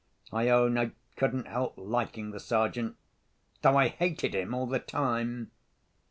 I 0.33 0.49
own 0.49 0.79
I 0.79 0.93
couldn't 1.15 1.45
help 1.45 1.75
liking 1.77 2.31
the 2.31 2.39
Sergeant—though 2.39 3.77
I 3.77 3.89
hated 3.89 4.33
him 4.33 4.51
all 4.55 4.65
the 4.65 4.79
time. 4.79 5.51